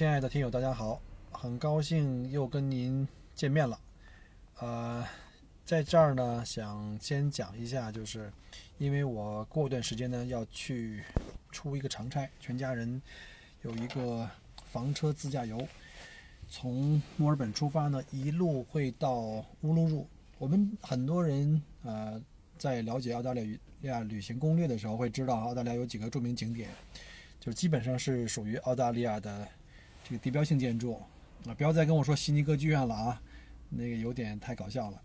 [0.00, 0.98] 亲爱的听友，大家好，
[1.30, 3.78] 很高兴又跟您见面了。
[4.58, 5.06] 呃，
[5.62, 8.32] 在这儿呢，想先讲一下，就是
[8.78, 11.04] 因为我过段时间呢要去
[11.52, 13.02] 出一个长差，全家人
[13.60, 14.26] 有一个
[14.72, 15.68] 房车自驾游，
[16.48, 19.18] 从墨尔本出发呢，一路会到
[19.60, 20.08] 乌鲁鲁。
[20.38, 22.18] 我们很多人呃
[22.56, 26.70] 在了解澳大利亚旅行攻略的时候，会知道澳大利亚有几个著名景点。
[27.38, 29.46] 就基本上是属于澳大利亚的
[30.10, 31.00] 这个地标性建筑
[31.46, 31.54] 啊！
[31.54, 33.22] 不要再跟我说悉尼歌剧院了啊，
[33.68, 35.00] 那个有点太搞笑了。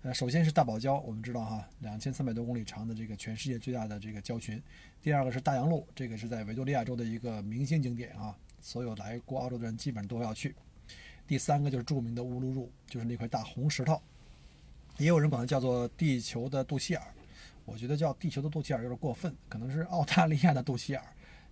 [0.00, 4.58] 呃，首先是大堡礁，我们知道哈，两千三百多公里长的这个全世界最大的这个礁群。
[5.02, 10.54] 第二个是大洋路，这个是在维多利亚州的一个明星景点啊，所有来过澳洲的人基本上都要去。
[11.26, 14.00] 第三个就是著名的乌鲁鲁，就是那块大红石头，
[14.96, 17.02] 也有人管它叫做地球的肚脐眼。
[17.66, 21.02] 我觉得叫地球的肚脐眼有点过分，可能是澳大利亚的肚脐眼。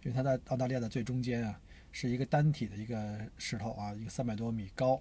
[0.02, 1.61] 因为它在澳大利亚的最中间啊，
[1.98, 5.00] 是一个单体的一个石头啊，一个三百多米高，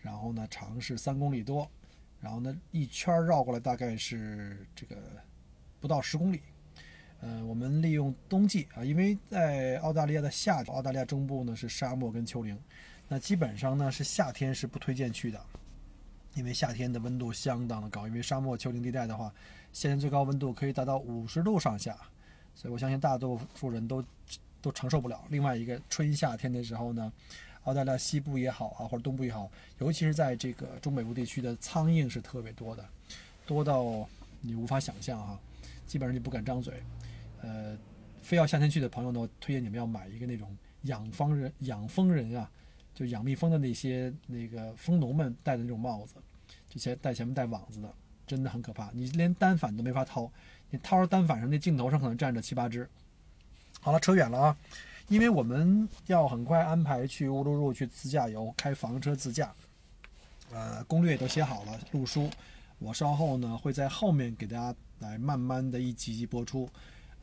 [0.00, 1.70] 然后呢长是三公里多，
[2.20, 4.96] 然后呢一圈绕过来大概是这个
[5.78, 6.40] 不到十公里。
[7.20, 12.58] 呃，我们利用冬季啊，因为在澳大利亚的夏，澳大利亚中部呢是沙漠跟丘陵，
[13.06, 15.40] 那基本上呢是夏天是不推荐去的，
[16.34, 19.32] 因为夏天的温度相当的高，因为沙漠丘陵地带的话，
[19.72, 21.96] 现在最高温度可以达到五十度上下。
[22.52, 24.04] 所以我相信大多数人都
[24.62, 25.22] 都承受不了。
[25.28, 27.12] 另外一个春夏天的时候呢，
[27.64, 32.88] 澳大利亚西部也好啊，或者东部也好，尤其是在这个中北部地区的苍蝇是特别多的，
[33.44, 34.08] 多到
[34.40, 35.38] 你无法想象啊，
[35.86, 36.82] 基本上就不敢张嘴。
[37.42, 37.76] 呃，
[38.22, 42.48] 非要夏天去的朋友呢，我推荐你们要买一个那种养蜂人养蜂人啊，
[42.94, 46.14] 就养蜜蜂的那些那个蜂农们戴的那种帽子，
[46.70, 47.92] 这些戴前面带网子的，
[48.26, 50.30] 真的很可怕，你连单反都没法掏。
[50.70, 52.88] 你掏着单反上那镜头上可能站着七八只。
[53.84, 54.56] 好了，扯远了啊，
[55.08, 59.52] 因为我们要很快安排去乌鲁鲁去自驾游，开房车自驾。
[60.52, 62.30] 呃，攻略也都写好了，录书，
[62.78, 66.70] 我稍后呢会在后面给大家来慢慢的一集集播出。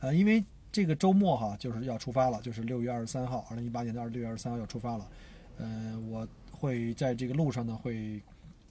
[0.00, 5.08] 呃，因为这个周末哈就是要出发了，就是六月二十三号，二零一八年的二六月二十三号要出发了。
[5.56, 8.22] 呃，我会在这个路上呢会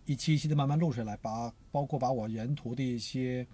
[0.06, 3.48] 一期一期的慢慢录下来，把包括把我沿途的一些。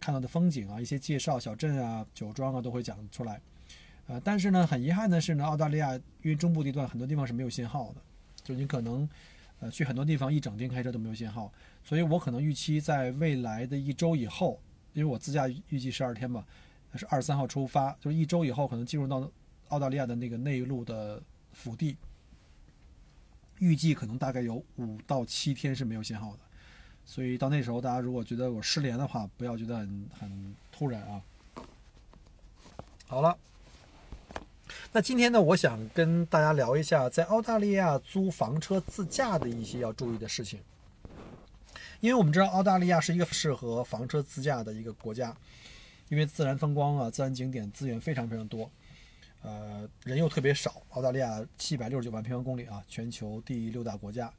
[0.00, 3.40] 看到的风景啊，一些介绍小镇啊、酒庄啊，都会讲出来。
[4.06, 8.02] 呃，但是呢，很遗憾的是呢，澳大利亚因为中部地段很多地方是没有信号的，
[8.42, 9.08] 就你可能
[9.60, 11.52] 呃去很多地方一整天开车都没有信号，
[11.84, 14.60] 所以我可能预期在未来的一周以后，
[14.92, 16.44] 因为我自驾预计十二天嘛，
[16.94, 19.30] 是二十三号出发，就是一周以后可能进入到
[19.68, 21.96] 澳大利亚的那个内陆的腹地，
[23.60, 26.40] 预计可能大概有五到七天是没有信号的。
[27.04, 31.22] 所以到那时候，大家如果觉得我失联的话，不要觉得很很突然啊。
[33.06, 33.36] 好了，
[34.94, 40.60] 那今天呢，我想跟大家聊一下在澳大利亚租房车自驾的一些要注意的事情。
[42.00, 45.34] 因为我们知道澳大利亚是一个适合房车自驾的一个国家，
[46.10, 48.70] 因为自然风光啊、自然景点资源非常非常多，
[49.40, 50.82] 呃，人又特别少。
[50.90, 54.30] 澳大利亚七百六十九万平方公里啊，全球第六大国家。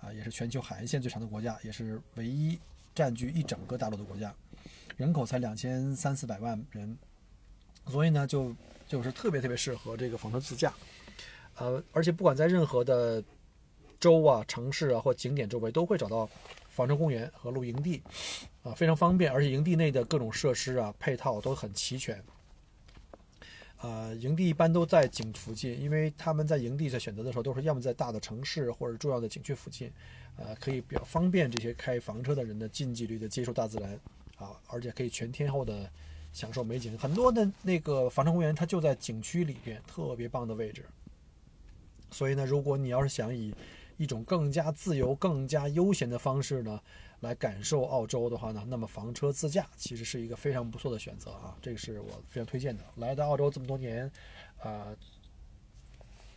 [0.00, 2.58] 啊，也是全球海岸线最长的国家，也是唯一
[2.94, 4.32] 占据一整个大陆的国家，
[4.96, 6.96] 人口才两千三四百万人，
[7.88, 8.54] 所以呢，就
[8.86, 10.72] 就是特别特别适合这个房车自驾，
[11.56, 13.22] 呃，而且不管在任何的
[13.98, 16.28] 州啊、城市啊或景点周围，都会找到
[16.68, 18.02] 房车公园和露营地，
[18.62, 22.22] 啊，非常方便，而且营地内的各种设施啊、配套都很齐全。
[23.80, 29.88] 呃，营地一般都在景附近，因为他们在营地在选择的时候，都是要么在大的城市或者重要的景区附近，
[30.36, 33.92] 呃，可以比较方便这些开房车的人的近距离的接触大自然，
[34.36, 35.88] 啊，而且可以全天候的
[36.32, 36.96] 享受美景。
[36.98, 40.84] 很多的那个房车公园，它就在景区里边，特别棒的位置。
[42.10, 43.54] 所以呢，如果你要是想以
[43.96, 46.80] 一种更加自由、更加悠闲的方式呢，
[47.20, 52.84] 来感受澳洲的话呢，那么房车自驾其实是一个非常不错的选择啊，这个是我非常推荐的。
[52.96, 54.10] 来到澳洲这么多年，
[54.62, 54.96] 呃，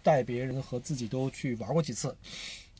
[0.03, 2.17] 带别人和自己都去玩过几次，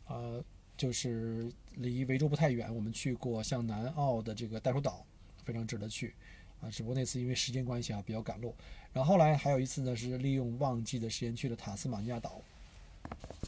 [0.08, 0.44] 呃，
[0.76, 5.06] 就是离维州不太远，我们去过像南澳的这个袋鼠岛，
[5.46, 6.16] 非常值得去
[6.62, 6.70] 啊。
[6.70, 8.56] 只不过那次因为时间关系啊比较赶路。
[8.94, 12.42] 然后后来还有一次呢，是利用旺季的时间去了塔斯马尼亚岛。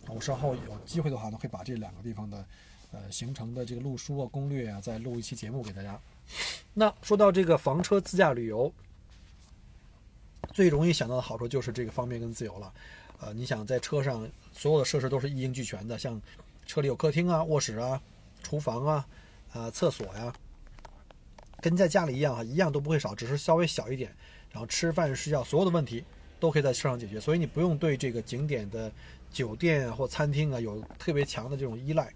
[0.07, 2.45] 我稍后有机会的话呢，会把这两个地方的
[2.91, 5.99] 呃行程的这个路书啊、攻略啊，再录一期节目给大家。
[6.73, 8.73] 那说到这个房车自驾旅游，
[10.51, 12.73] 最容易想到的好处就是这个方便跟自由了。
[13.19, 16.19] 呃，你想在车上所有的设施都是一应俱全的，像
[16.65, 18.01] 车里有客厅啊、卧室啊、
[18.41, 19.07] 厨房啊、
[19.51, 20.33] 啊厕所呀，
[21.63, 24.13] 跟在家里一样啊，一样都不会少，只是稍微小一点。
[24.51, 26.03] 然后吃饭睡觉所有的问题
[26.41, 28.91] 都可以在车上解决，所以你不用对这个景点的
[29.31, 32.13] 酒店或餐厅啊有特别强的这种依赖，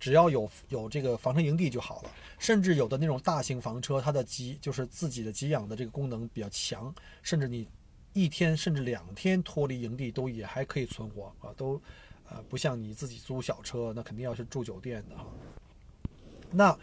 [0.00, 2.10] 只要有有这个房车营地就好了。
[2.40, 6.92] 甚至有的那种大型房车，它的给就是自己的给养的这个功能比较强，
[7.22, 7.66] 甚至你
[8.12, 11.80] 一天甚至两天脱离营地都也还可以存活啊，都
[12.28, 15.24] 呃不像你自己租小车，那肯定要是住酒店的哈。
[16.50, 16.78] 那。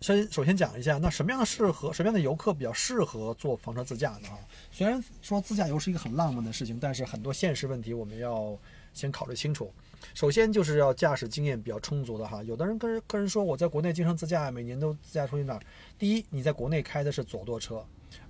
[0.00, 4.28] 先首先讲一下，那什么样的适合什么样的游客比较适合坐房车自驾呢？
[4.30, 4.38] 啊
[4.70, 8.58] 虽然说自驾游是一个很浪漫的事情，但是很多现实问题我们要
[8.94, 9.70] 先考虑清楚。
[10.14, 12.42] 首先就是要驾驶经验比较充足的哈。
[12.44, 15.60] 有的人跟跟人说我在国内经常自驾，每年都自驾出去哪儿？
[15.98, 17.84] 第一，你在国内开的是左舵车，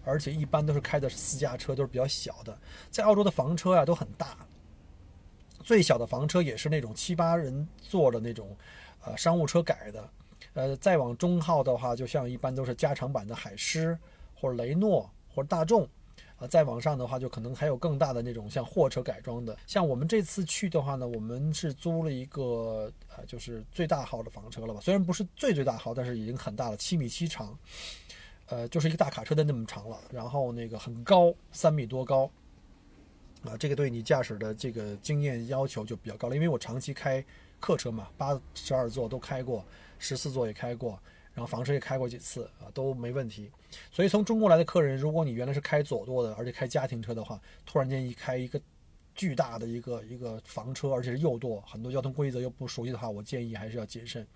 [0.05, 2.58] 而且一般都是开的是私家车，都是比较小的。
[2.90, 4.37] 在澳洲的房车呀都很大，
[5.62, 8.56] 最小的房车也是那种七八人坐的那种，
[9.05, 10.11] 呃商务车改的。
[10.55, 13.99] 呃，再往中号的话，就像一般都是加长版的海狮，
[14.35, 15.88] 或者雷诺，或者大众。
[16.37, 19.55] 啊，再往上的话，就可能还有更大的那种像货车改装的。
[19.67, 24.81] 像我们这次去的话呢，我们是租了一个呃，就是最大号的房车了吧？
[24.81, 27.55] 虽然不是最最大号，但是已经很大了，七米七长，
[28.47, 29.99] 呃，就是一个大卡车的那么长了。
[30.11, 32.31] 然后那个很高，三米多高。
[33.44, 37.23] 啊，这个对你驾驶的这个经验要求就比较高了，因为我长期开
[37.58, 39.62] 客车嘛，八十二座都开过。
[40.00, 41.00] 十四座也开过，
[41.32, 43.49] 然后房车也开过几次啊，都没问题。
[43.93, 48.61] 所以从中国来的客人，如果你原来是开左舵的，而且开家庭车的话，突然间一开一个
[49.14, 54.26] 巨大的一个一个房车，而且是右舵，很多交通规则又不熟悉的话，我建议还是要谨慎。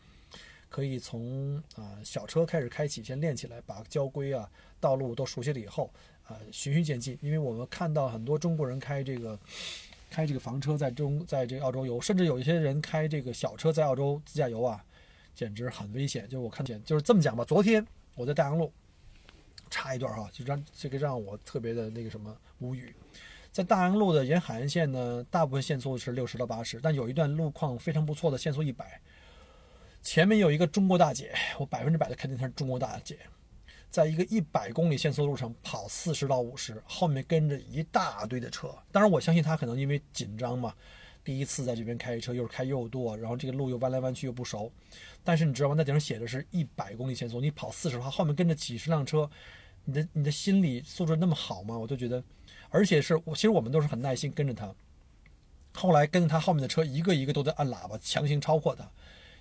[0.68, 4.50] 可以从啊小车开始开起，先练起来，把交规啊、
[4.80, 5.88] 道路都熟悉了以后
[6.24, 7.16] 啊，循序渐进。
[7.22, 9.38] 因为我们看到很多中国人开这个
[10.10, 14.84] 开这个房车在中在这个澳洲游，甚至有一些人开这个小车在澳洲自驾游啊。
[15.34, 17.44] 简直很危险，就是我看见就是这么讲吧。
[17.44, 17.84] 昨天
[18.14, 18.72] 我在大洋路
[19.70, 22.94] 插一段哈，就让这个让我特别的那个什么无语。
[23.50, 29.00] 在大洋路的沿海岸线呢，大部分限速是六十到八十，但有一段路况非常不错的限速一百。
[30.02, 33.18] 前面有一个中国大姐，我百分之百的肯定她是中国大姐，
[33.88, 38.74] 在一个一百公里限速路上跑四十到五十，后面跟着一大堆的车。
[38.92, 40.74] 当然我相信她可能因为紧张嘛。
[41.24, 44.70] 第一次在这边开车，又是开右舵，然后这个路又弯来弯去又不熟。
[45.24, 45.74] 但是你知道吗？
[45.76, 49.28] 那顶上写的是一百公里限速，你跑四十的话，后面跟着几十辆车，
[49.86, 51.78] 你的你的心理素质那么好吗？
[51.78, 52.22] 我就觉得，
[52.68, 54.74] 而且是我其实我们都是很耐心跟着他。
[55.72, 58.88] 后来跟着他后面的车一个一个都在按喇叭强行超过他，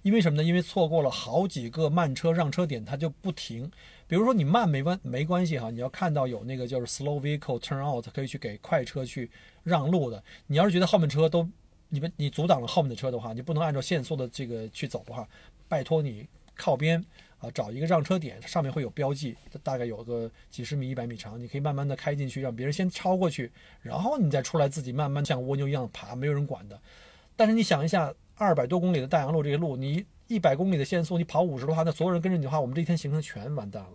[0.01, 0.43] 因为什么呢？
[0.43, 3.69] 因为错过了好几个慢车让车点，他就不停。
[4.07, 9.29] 比如说你慢没关没关系哈，你要看到有那个就是 slow vehicle turn out 可以去给快车去
[9.63, 10.23] 让路的。
[10.47, 11.47] 你要是觉得后面车都
[11.93, 15.29] 你们你阻挡了后面的车的话，你不能按照限速的这个去走的话，
[15.67, 16.99] 拜托你靠边
[17.37, 23.51] 啊，找一个让车点，上面会有标记，大概有个几十米、一百米长，你可以慢慢的开进去，让别人先超过去，
[23.83, 26.81] 然后你再出来，自己慢慢像蜗牛一样爬，没有人管的。
[27.35, 33.91] 但是你想一下，二百多公里的大洋路这个路，你一百公里的限速，你跑五十的话，那所有人跟着你的话，我们这一天行程全完蛋了。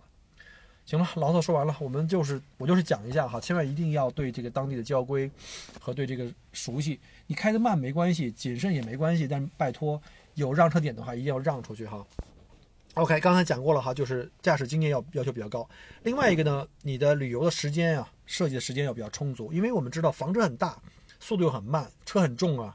[0.89, 5.31] 行了，牢骚说完了，我们就是我就是讲一下哈，千万一定要对这个当地的交规
[5.79, 6.99] 和对这个熟悉。
[7.27, 10.01] 你开的慢没关系，谨慎也没关系，但拜托
[10.33, 12.03] 有让车点的话一定要让出去哈。
[12.95, 15.69] OK，刚才讲过了哈，就是驾驶经验要要求比较高。
[16.05, 20.81] 另外一个呢，你的旅游的时间啊，设计的时间要比较充足，因为我们知道房车很大，
[21.21, 22.75] 速度又很慢，车很重啊，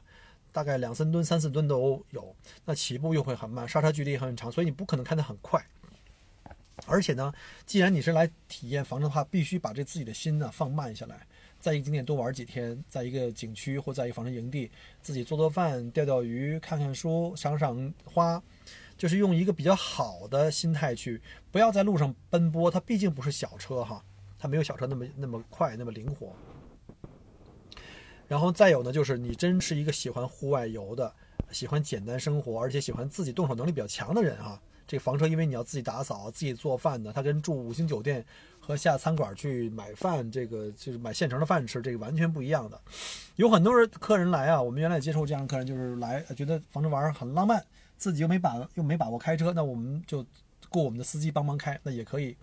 [0.52, 2.32] 大概两三吨、三四吨都有，
[2.64, 5.60] 那起步又会很慢，刹车距离也很长，所以你不可能开得很快。
[6.86, 7.32] 而且呢，
[7.64, 11.26] 既然你是来体验房车的话，必须把这自己的心呢放慢下来，
[11.60, 18.42] 在一个景点多玩几天，在一个景区或在一个房车营地，自己做做饭、钓钓鱼、看看书、赏赏花，
[18.98, 22.70] 就是用一个比较好的心态去，不要在路上奔波。
[22.70, 24.04] 它毕竟不是小车哈，
[24.38, 26.34] 它没有小车那么那么快、那么灵活。
[28.26, 31.14] 然后再有呢，就是你真是一个喜欢户外游的、
[31.52, 34.60] 喜欢简单生活，而且喜欢自己动手能力比较强的人哈。
[34.94, 38.24] 这个房车，因为你要自己打扫、自己做饭的，它跟住五星酒店
[38.60, 42.80] 和下餐馆去买饭，这个就是买现成的饭吃，这个完全不一样的。
[43.34, 47.60] 有很多人客人来啊，我们原来也接受这样的客人，就是来觉得房车玩很浪漫，
[47.96, 50.24] 自己又没把又没把握开车，那我们就
[50.68, 52.36] 雇我们的司机帮忙开，那也可以。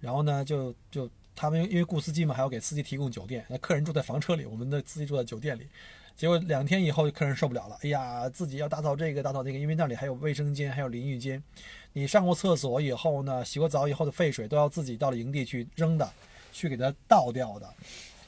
[0.00, 1.06] 然后呢，就就
[1.36, 5.66] 他们因为雇司机嘛，还要给司机提供酒店，那客人住在房车里，我们的司机住在酒店里。
[6.14, 11.42] 结果两天以后，客人受不了了，哎呀，自己要打扫这个打扫那个，因为那里还有卫生间，还有淋浴间。
[11.92, 16.10] 你上过厕所以后呢，洗过澡以后的废水都要自己到了营地去扔的，
[16.52, 17.74] 去给它倒掉的。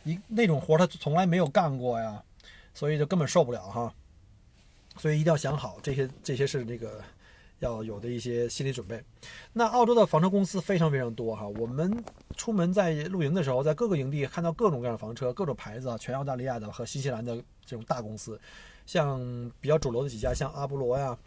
[0.05, 2.23] 一那种活他从来没有干过呀，
[2.75, 3.93] 所以就根本受不了哈。
[4.97, 7.03] 所以一定要想好这些，这些是那个
[7.59, 9.03] 要有的一些心理准备。
[9.53, 12.05] 那澳洲的房车公司非常非常多哈，我们
[12.37, 18.39] 出门在露营的时候，在各个营地看到各种各样的房车，各种牌子啊，全澳大利亚的和新西兰的这种大公司，
[18.87, 19.19] 像
[19.61, 21.19] 比较主流的几家，像阿波罗呀，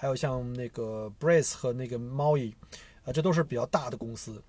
[0.00, 2.56] 还有像那个 Brace 和那个猫 y
[3.04, 4.42] 啊，这都是比较大的公司。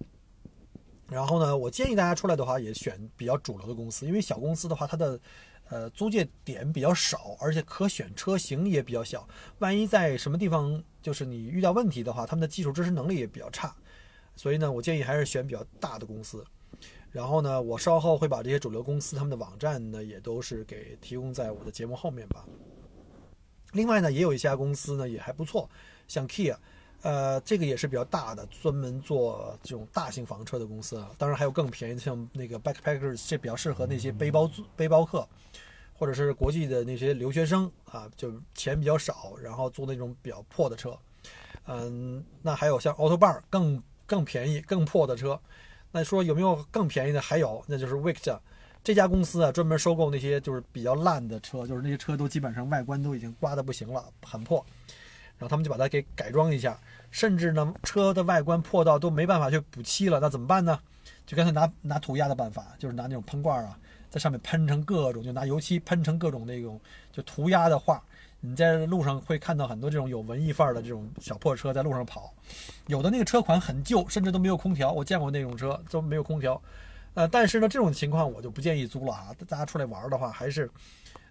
[1.10, 5.20] 然后呢，我建议大家出来的话也选比较主流的公司，因为小公司的话，它的
[5.68, 9.28] 呃租借点比较少，而且可选车型也比较小。
[9.60, 13.76] 万一在什么地方就是你遇到问题的话，他们的技术支持能力也比较差。
[14.38, 16.42] 所以呢，我建议还是选比较大的公司。
[17.12, 22.46] 然后呢，我稍后会把这些主流公司他们的网站呢，也都是给提供在我的节目后面吧。
[23.72, 25.70] 另外呢，也有一家公司呢也还不错，
[26.08, 26.56] 像 Kia。
[27.04, 31.10] 呃，这个也是比较大的，专门做这种大型房车的公司啊。
[31.18, 35.28] 当然还有更便宜的，像那个 Backpackers，这比较适合那些背包背包客，
[35.96, 40.96] 或者是国际的那些留学生啊，就钱比较少，然后租那种比较破的车。
[41.66, 45.42] 嗯，那还有像 Autobar 更更便宜、更破的车。
[45.92, 47.20] 那说有没有更便宜的？
[47.20, 48.32] 还有，那就是 c
[48.84, 54.66] 这家公司啊，专门收购那些就是比较烂的车，就是那些车都基本上外观都已经刮的不行了，很破。
[55.38, 60.80] 然后他们就把它给改装一下，甚至呢，车的外观破到都没办法去补漆了，那怎么办呢？
[61.26, 63.78] 就干脆拿拿涂鸦的办法，就是拿那种喷罐啊，
[64.10, 66.80] 在上面喷成各种，就拿油漆喷成各种那种
[67.12, 68.04] 就涂鸦的画。
[68.40, 72.34] 你在路上会看到很多这种有文艺范儿的这种小破车在路上跑，
[72.88, 74.92] 有的那个车款很旧，甚至都没有空调。
[74.92, 76.60] 我见过那种车都没有空调，
[77.14, 79.36] 呃，但是呢，这种情况我就不建议租了啊。
[79.48, 80.70] 大家出来玩的话，还是。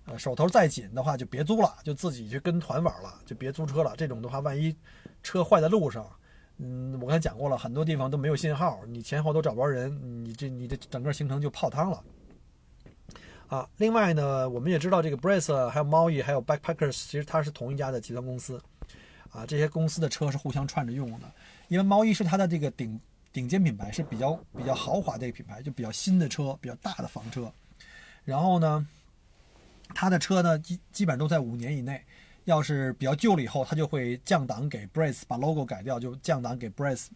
[0.06, 3.94] 呃，手头再紧的话就别租了，就自己去跟团玩了，就别租车了。
[3.98, 4.74] 这种的话，万一
[5.22, 6.10] 车坏在路上，
[6.56, 12.02] 嗯，我刚才讲过了，很多地方都没有信号，你前后都找不着人，你这你的整个行程就泡汤了。
[13.46, 18.60] 啊，另外呢，我们也知道这个 Brace 还有猫 y 还有 Backpackers，其实它是同一家的集团公司。
[19.28, 21.30] 啊，这些公司的车是互相串着用的，
[21.68, 22.98] 因为猫 y 是它的这个顶
[23.32, 27.52] 顶尖品牌，是比较比较豪华的一个品牌，就比较新的车，比较大的房车。
[28.24, 28.86] 然后呢？
[29.92, 32.04] 它的车呢，基基本上都在五年以内。
[32.44, 37.08] 要是比较旧了以后，它就会降档给 Brace，把 logo 改掉，就降档给 Brace，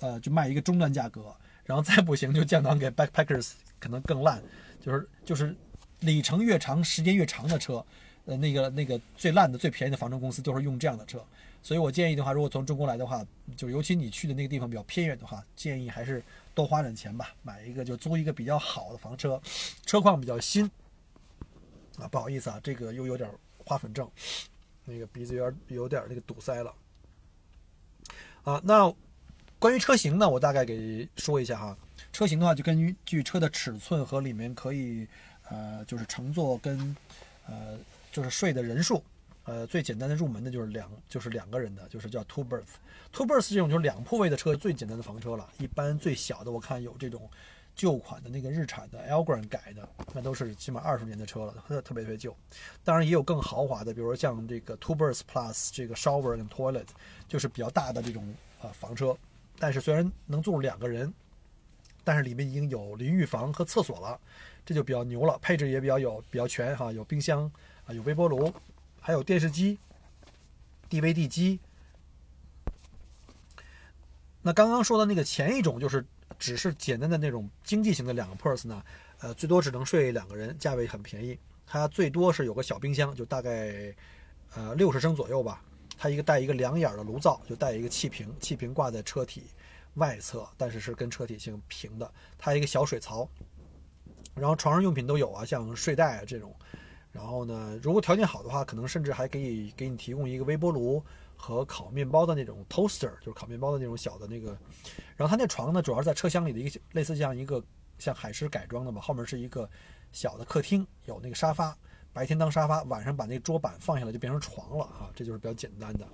[0.00, 1.34] 呃，就卖一个中端价格。
[1.64, 4.42] 然后再不行就降档给 Backpackers，可能更烂。
[4.80, 5.56] 就是就是
[6.00, 7.84] 里程越长、时间越长的车，
[8.26, 11.24] 呃，那个那个最烂的、最便宜的房车公司都是用这样的车。
[11.62, 13.24] 所以我建议的话，如果从中国来的话，
[13.56, 16.22] 就尤其你去的那个地方比较偏远的话，建议还是
[16.54, 19.40] 多花点钱吧，买一个就租一个比较好的房车，
[19.86, 20.68] 车况比较新。
[21.98, 23.30] 啊，不好意思啊，这个又有点
[23.64, 24.10] 花粉症，
[24.86, 26.74] 那个鼻子有点有点那个堵塞了。
[28.44, 28.92] 啊，那
[29.58, 31.76] 关于车型呢，我大概给说一下哈。
[32.12, 35.06] 车型的话，就根据车的尺寸和里面可以
[35.48, 36.96] 呃，就是乘坐跟
[37.46, 37.78] 呃，
[38.12, 39.02] 就是睡的人数，
[39.42, 42.74] 呃，最简单的入门的就是两就是两个人的，就是叫 two berth。
[43.10, 45.50] two berth 这种就是两铺位的车，最简单的房车了。
[45.58, 47.28] 一般最小的我看有这种。
[47.74, 52.36] 旧款的那个日产的 Elgrand 改的，那都是起码二十年的车了，特特别特别旧。
[52.84, 56.88] 当然也有更豪华的，比如说像这个 two berth Plus 这个 Shower 跟 Toilet，
[57.26, 59.16] 就是比较大的这种呃房车。
[59.58, 61.10] 但是虽然能坐两个人，
[62.04, 64.20] 但是里面已经有淋浴房和厕所了，
[64.66, 65.38] 这就比较牛了。
[65.40, 67.50] 配置也比较有比较全哈，有冰箱
[67.86, 68.52] 啊，有微波炉，
[69.00, 69.78] 还有电视机、
[70.88, 71.60] DVD 机。
[74.42, 76.04] 那刚刚说的那个前一种就是。
[76.38, 78.82] 只是简单的那种经济型的两个 purse 呢，
[79.20, 81.38] 呃，最多只能睡两个人，价位很便宜。
[81.64, 83.94] 它最多是有个小冰箱，就大概
[84.54, 85.62] 呃六十升左右吧。
[85.96, 89.44] 它一个带一个两眼的炉灶，就带一个气瓶，气瓶挂在车体
[89.94, 92.12] 外侧，但是是跟车体性平的。
[92.36, 93.28] 它一个小水槽，
[94.34, 96.52] 然后床上用品都有啊，像睡袋啊这种。
[97.12, 101.00] 然后呢，如果条件好的话，可能甚至还可以给你提供一个微波炉。
[101.34, 104.56] 和烤面包的那种 toaster，就是烤面包的那种小的那个，
[105.16, 107.60] 然后它那床呢，主要是在车厢里的一个类似像一个
[107.98, 109.68] 像海狮改装的嘛，后面是一个
[110.12, 111.76] 小的客厅，有那个沙发，
[112.12, 116.06] 白天当沙发，晚上把那桌板放下来就变成床了啊，这就是比较简单的。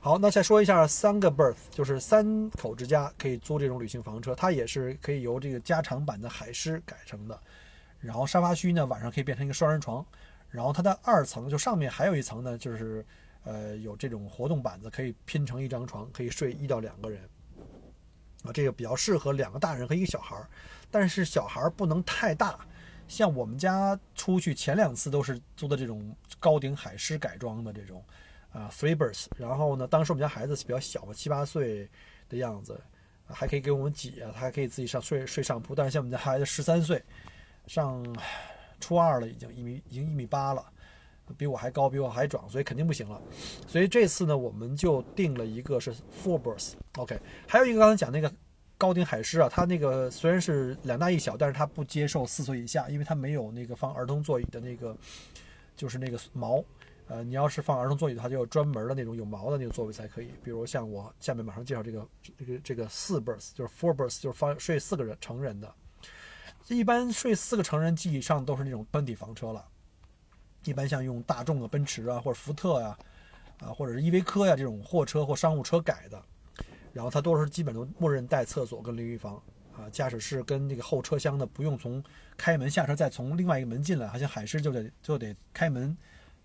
[0.00, 7.36] 好，那再说一下三个 berth，就是三口之家可以租这种旅行房车，它也是可以由这个加长版的海狮改成的，
[7.98, 10.06] 然后沙发区呢晚上可以变成一个双人床，
[10.52, 13.04] 然后它的二层就上面还有一层呢，就是。
[13.44, 17.28] 呃，有这种活动板子可以拼成一张床，可以睡一到两个人。
[18.44, 20.48] 啊，这个比较适合两个大人和一个小孩儿，
[20.92, 22.64] 但是小孩儿不能太大。
[23.08, 28.04] 像我们家出去前两次都是租的这种高顶海狮改装的这种，
[28.52, 29.26] 啊，Freebirds。
[29.36, 31.90] 然后呢，当时我们家孩子比较小嘛，七八岁
[32.28, 32.80] 的样子，
[33.26, 35.74] 还可以给我们挤啊，他还可以自己上睡睡上铺。
[35.74, 37.02] 但是像我们家孩子十三岁，
[37.66, 38.06] 上
[38.82, 40.62] 初二了，已经一米已经一米八了，
[41.38, 43.22] 比我还高，比我还壮，所以肯定不行了。
[43.66, 47.18] 所以这次呢，我们就定了一个是 Four-birds，OK。
[47.48, 48.30] 还有一个刚才讲那个。
[48.78, 54.96] 高顶海狮啊，它那个虽然是两大一小，但是它不接受四岁以下，因为它没有那个放儿童座椅的那个，
[55.76, 56.64] 就是那个毛。
[57.06, 60.32] 呃，你要是放儿童座椅的话，就有专门的那种有毛的那个座位才可以。
[60.42, 65.72] 比如像我下面马上介绍这个这个这个四 birds，就是 four birds，就是放睡四个人成人的。
[66.72, 69.64] 一般睡四个成人及以上都是那种本体房车了。
[70.64, 72.96] 一般像用大众的奔驰啊，或者福特呀，
[73.60, 76.22] 啊，或者是依维柯呀这种货车或商务车改的。
[76.92, 79.34] 然后它都是基本都默认带厕所跟淋浴房
[79.74, 82.04] 啊，驾驶室跟那个后车厢的不用从
[82.36, 85.96] 开门下车再从另外一个门进来，好像海狮就得就得开门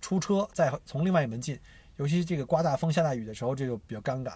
[0.01, 1.59] 出车再从另外一个门进，
[1.97, 4.35] 尤其这个刮大风下大雨的时候这就比较尴尬。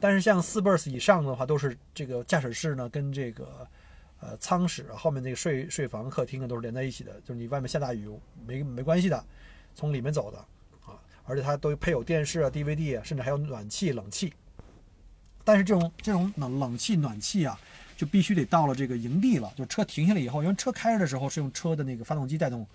[0.00, 3.68] 但是像四 bers 以上的话，都是这个驾驶室呢跟这个
[4.20, 8.08] 呃舱室后面那个睡睡房客厅啊都是连在一起的，就是你外面下大雨
[8.46, 9.24] 没没关系的，
[9.74, 10.38] 从里面走的
[10.84, 14.32] 啊，而且它都配有电视啊、DVD，甚至还有暖气、冷气。
[15.42, 17.58] 但是这种这种冷冷气暖气啊，
[17.96, 22.66] 就必须得到了这个营地了，就车停下来以后，因为车开着的时候是用车的那个发动机带动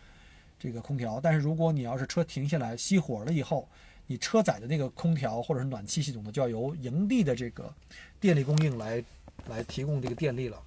[0.59, 3.69] 这个空调，但是如果你要是车停下来熄火了以后，
[4.07, 7.71] 你车载的那个空调或者是暖气系统呢，就要由营地的这个
[8.19, 9.03] 电力供应来
[9.47, 10.61] 来提供这个电力了。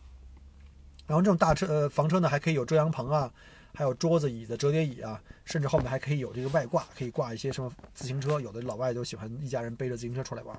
[1.08, 3.32] 然后这种大车呃房车呢，还可以有遮阳棚啊，
[3.74, 10.56] 还有桌子椅子折叠椅啊，甚至后面还可以有这个外挂，可以挂一些什么自行车，有的老外就喜欢一家人背着自行车出来玩。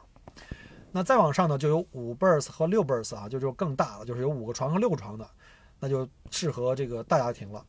[0.91, 5.29] 那再往上呢，就有五 berth 和六 berth 啊，就就更大了，就是有五个床和六个床的，
[5.79, 7.63] 那就适合这个大家庭了。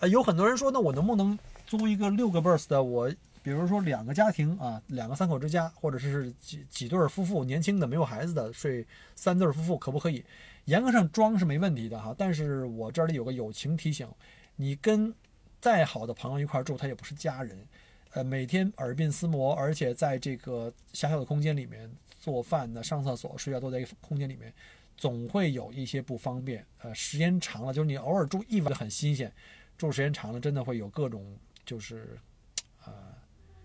[0.00, 2.82] 呃，有很多人说，那我能不能租一个六个 berth 的？
[2.82, 3.10] 我
[3.42, 10.22] 比如说两个家庭啊，两个三口之家，或者是几几对夫妇，年轻的没有孩子的睡三对夫妇，可不可以？
[10.66, 14.06] 严格上装是没问题的哈，但是我这里有个友情提醒，
[14.54, 15.12] 你跟
[15.60, 17.66] 再好的朋友一块住，他也不是家人，
[18.10, 21.90] 呃，每天耳鬓厮磨，而且在这个狭小的空间里面。
[22.18, 24.52] 做饭呢，上厕所、睡觉都在一个空间里面，
[24.96, 26.66] 总会有一些不方便。
[26.80, 29.32] 呃，时间长了，就是你偶尔住一晚很新鲜，
[29.78, 32.18] 住时间长了，真的会有各种就是，
[32.84, 32.92] 呃，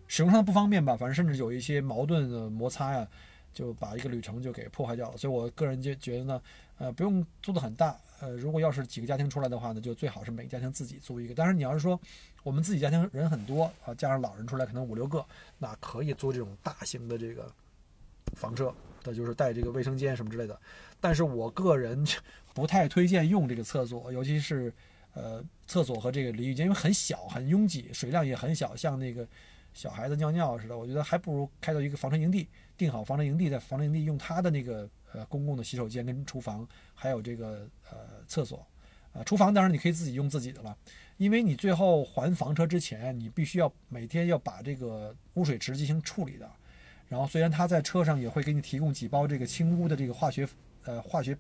[0.05, 0.95] 使用上的不方便吧。
[0.95, 3.07] 反正甚至有一些矛盾的摩擦呀，
[3.53, 5.17] 就把一个旅程就给破坏掉了。
[5.17, 6.41] 所以我个人就觉得呢，
[6.77, 7.97] 呃，不用租的很大。
[8.19, 11.33] 呃，如果要是几个家庭出来的话呢，就最好是每个家庭自己租一个。
[11.33, 11.99] 但是你要是说
[12.43, 15.25] 我们自己家庭人很多啊，加上老人出来可能五六个，
[15.57, 17.51] 那可以租这种大型的这个。
[18.37, 20.57] 房车的就是带这个卫生间什么之类的，
[21.01, 22.01] 但是我个人
[22.53, 24.73] 不太推荐用这个厕所， 尤其是
[25.13, 29.27] 呃厕所和这个淋浴间，因为很小很拥挤，水量也很小，像那个
[29.73, 30.77] 小孩子尿尿似的。
[30.77, 38.65] 我觉得还不如开到一个房车营地，定好房车营地，在房车营地用他的那个呃公共的洗手间跟厨房，还有这个呃厕所，
[39.13, 40.77] 呃厨房当然你可以自己用自己的了，
[41.17, 46.49] 因为你最后还房车之前，你必须要每天要把这个污水池进行处理的。
[47.07, 50.47] 然后虽然他在车上也会给你提供几包这个清污的这个化学
[50.85, 51.37] 呃化学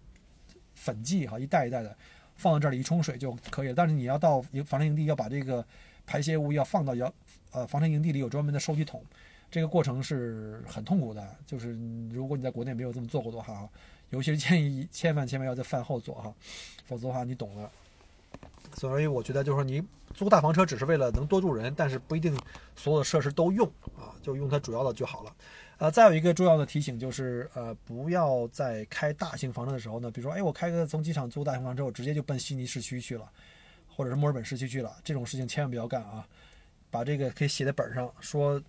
[0.75, 1.97] 粉剂哈，一袋一袋的
[2.35, 3.73] 放到这里一冲水就可以了。
[3.73, 5.65] 但是你要到房车营地要把这个
[6.05, 7.13] 排泄物要放到要
[7.51, 9.03] 呃房车营地里有专门的收集桶，
[9.49, 11.35] 这个过程是很痛苦的。
[11.45, 11.77] 就是
[12.11, 13.67] 如果你在国内没有这么做过的话，
[14.09, 16.33] 尤其是建议千万千万要在饭后做哈，
[16.85, 17.69] 否则的话你懂的。
[18.75, 19.83] 所以我觉得就是说你
[20.13, 22.37] 租大房车只是为了能多住人，但是不一定
[22.75, 25.35] 所有的设施都用啊，就用它主要的就好了。
[25.77, 33.29] 呃，再有一个重要的提醒就是，呃，不要在开大型房车的时候呢，比如说，哎，我开个从机场租大型房车，我直接就奔悉尼市区去了，
[33.89, 36.25] 或者是墨尔本市区去了，这种事情千万不要干啊！
[36.91, 38.61] 把这个可以写在本上，说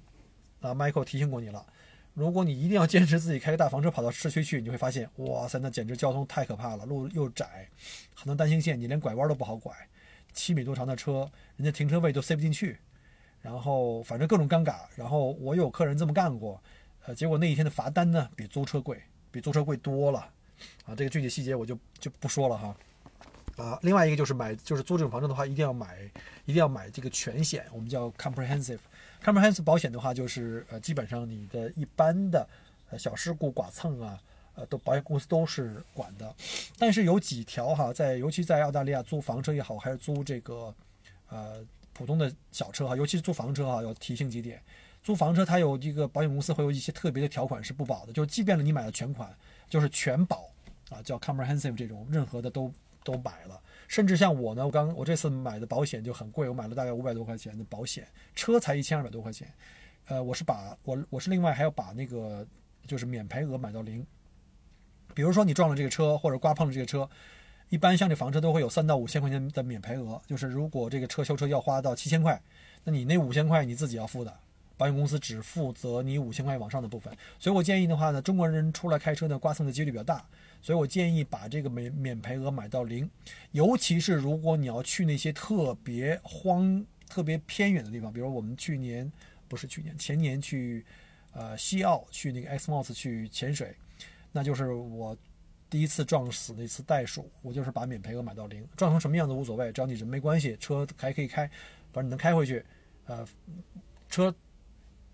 [0.60, 1.66] 啊，Michael 提醒过你了。
[2.14, 7.68] 如果你一定要坚持自己开个大房车跑到市区去，你会发现，哇塞，那简直交通太可怕了，路又窄，
[8.14, 9.74] 很多单行线，你连拐弯都不好拐，
[10.32, 12.78] 七米多长的车，人家停车位都塞不进去，
[13.40, 14.82] 然后反正各种尴尬。
[14.94, 16.62] 然后我有客人这么干过。
[17.04, 20.20] 呃，结果那一天的罚单呢，比租车贵，比租车贵多了，
[20.84, 22.76] 啊，这个具体细节我就就不说了哈，
[23.56, 25.98] 啊，另外一个就是买，就是租这种房车的话，一定要买，
[26.44, 32.48] 一定要买这个全险，我们叫 comprehensive，comprehensive 保险的话，就是呃，基本上你的一般的
[32.90, 34.18] 呃小事故剐蹭啊，
[34.54, 36.34] 呃，都保险公司都是管的，
[36.78, 40.74] 但是有几条哈，在尤其在澳大利亚租房车也好，还是租这个
[41.28, 44.62] 呃普通的小车哈，尤其是租房车哈，要提醒几点。
[45.02, 49.28] 租房车它有这个保险公司会有一些特别的条款是不保的，就即便是你买了全款，
[49.68, 50.48] 就是全保
[50.90, 52.72] 啊，叫 comprehensive 这种，任何的都
[53.04, 53.60] 都买了。
[53.88, 59.52] 甚至像我呢，我刚我这次买的保险就很贵，我买了大概五百多块钱的保险，车才一千二百多块钱。
[60.06, 62.46] 呃，我是把我我是另外还要把那个
[62.86, 64.04] 就是免赔额买到零。
[65.14, 67.08] 比如说你撞了这个车或者刮碰了这个车，
[67.68, 72.40] 一般像这房车都会有三到五千块钱的免赔额，就是如果这个车修车要花到七千块，
[72.84, 74.34] 那你那五千块你自己要付的，
[74.78, 77.14] 保险公司只负责你五千块往上的部分。
[77.38, 80.24] 所以我建议的话呢，中国人出来开车呢刮蹭的几率比较大，
[80.62, 83.10] 所以我建议把这个免免赔额买到零，
[83.50, 89.12] 尤其是如果你要去那些特别荒、特别偏远的地方，比如我们去年
[89.48, 90.86] 不是去年前年去
[91.32, 93.76] 呃西澳去那个 Xmos 去潜水。
[94.30, 95.14] 那就是我
[95.68, 101.46] 第一次撞死那次袋鼠，我就是把免赔额买到零，撞成什么样子无所谓，只要你人没关系，车还可以开，
[101.92, 102.64] 反正你能开回去。
[103.04, 103.26] 呃，
[104.08, 104.34] 车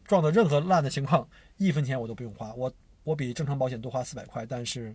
[0.04, 4.94] 撞的任何烂的情况，一分钱我都不用花，我我比正常保险多花四百块，但是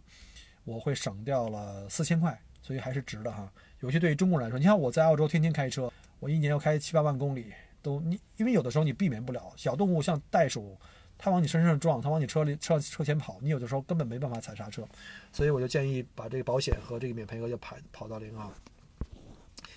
[0.63, 3.51] 我会省掉了四千块，所以还是值的哈。
[3.79, 10.77] 尤其对于中国人来说，你看我在澳洲天天开车，我一年要开七八万公里，都你因为有的时候你避免不了小动物像袋鼠。
[11.15, 14.85] 它往你身上撞，它往你车里车车前跑，你有的时候根本没办法踩刹车，
[15.31, 18.51] 所以我就建议把这个保险和这个免赔额就跑跑到零啊，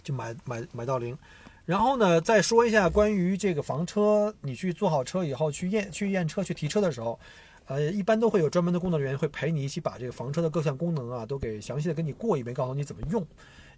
[0.02, 1.16] 就买买买到零。
[1.64, 7.20] 然后呢，再说一下关于这个房车，你去做好车以后去验去验车去提车的时候，
[7.66, 13.26] 呃，一般都会有专门的工作人员会陪你一起把这个房车的各项功能啊都给详细的跟你过一遍，告诉你怎么用。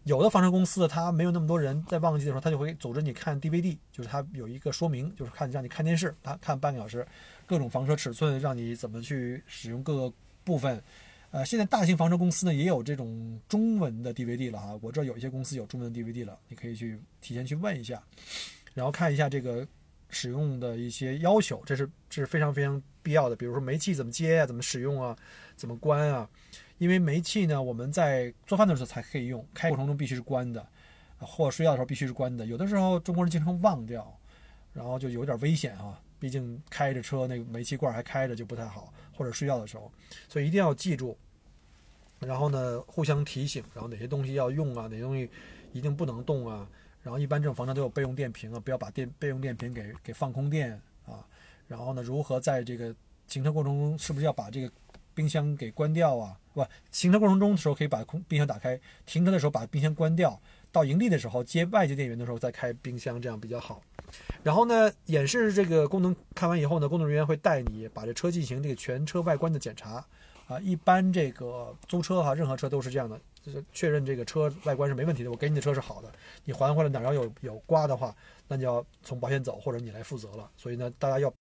[0.05, 7.07] 有的房车公司它没有那么多人，在旺季的时候，他就会组织你看 DVD，就是它有一个说明，就是看让你看电视，他看半个小时。
[7.47, 10.13] 各种房车尺寸，让你怎么去使用各个
[10.45, 10.83] 部分。
[11.31, 14.79] 呃，现在大型房车公司呢也有这种中文的 DVD 了哈。
[14.81, 18.03] 我知道有一些公司有中文的 DVD 了，你可以去提前去问一下，
[18.75, 19.67] 然后看一下这个
[20.11, 23.35] 使用的一些要求，这是这是非常非常必要的。
[23.35, 25.17] 比如说煤气怎么接啊，怎么使用啊，
[25.57, 26.29] 怎么关啊？
[26.77, 30.65] 因为煤气呢，我们在做饭的时候才可以用，开过程中必须是关的，
[31.19, 32.45] 或睡觉的时候必须是关的。
[32.45, 34.15] 有的时候中国人经常忘掉，
[34.75, 35.99] 然后就有点危险啊。
[36.21, 39.91] 毕竟开着车，那个煤气罐还开着就不太好，或者睡觉的时候，
[40.29, 41.17] 所以一定要记住。
[42.19, 45.31] 然后呢，互相提醒，然后哪些东西要用啊，哪些东西
[45.73, 46.69] 一定不能动啊。
[47.03, 50.81] 然后一般这种房车都有备用电瓶啊，不要把电备用电瓶给给放空电。
[51.69, 52.93] 然后呢，如何在这个
[53.29, 54.73] 行车过程中，是不是要把这个
[55.15, 56.37] 冰箱给关掉啊？
[56.53, 60.41] 不，行车过程中的时候可以把空冰箱打开，停车的时候把冰箱关掉，
[60.73, 63.81] 到营地的时候接外界电源的时候再开冰箱，这样比较好。
[64.43, 70.05] 然后呢，演示这个功能看完以后呢，工作人员会带你把这车进行这个全车外观的检查，
[70.47, 76.11] 啊，一般这个租车哈，任何车都是这样的，就是确认这个车外观是没问题的，我给你的车是好的，
[76.45, 78.17] 你还回来哪要有有刮的话，
[78.49, 80.51] 那就要从保险走或者你来负责了。
[80.57, 81.33] 所以呢，大家要，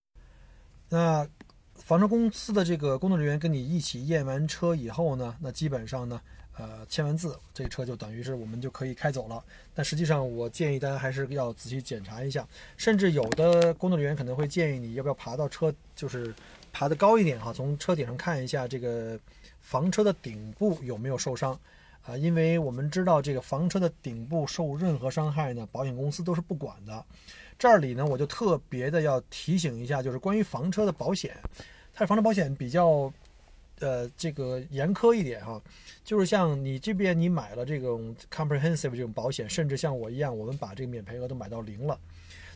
[0.89, 1.28] 那
[1.76, 6.19] 房车公司的这个工作人员跟你一起验完车以后呢，那基本上呢。
[6.60, 9.43] 呃，签完字，这车就等于是我们就可以开走了。
[9.76, 12.47] 但实际上，我建议大家还是要仔细检查一下。
[12.78, 16.34] 甚至有的工作人员可能会建议你要不要爬到车，就是
[16.73, 19.19] 爬得高一点哈，从车顶上看一下这个
[19.62, 21.60] 房车的顶部有没有受伤
[22.08, 22.17] 啊？
[22.17, 27.06] 因为我们知道这个房车的顶部受任何伤害呢，保险公司都是不管的。
[27.60, 31.38] 这里呢，我就特别的要提醒一下，就是关于房车的保险，
[31.93, 33.13] 它的房车保险比较。
[33.80, 35.62] 呃，这个严苛一点哈，
[36.04, 41.96] 就是像你这边你买了这种 comprehensive 这种保险，甚至像我一样，我们把这个免赔额都买到零了。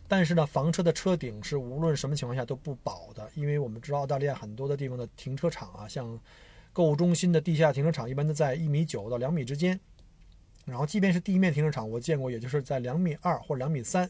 [0.07, 6.19] 但是呢，房车的车顶是无论什么情况下都不保的，因为我们知道澳大利亚很多的地方的停车场啊，像
[6.73, 9.79] 购物中心的地下停车场，一般都在一米九到两米之间。
[10.65, 14.09] 然后即便是地面停车场，我见过也就是在两米二或者两米三。